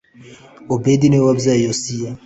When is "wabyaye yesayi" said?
1.29-2.07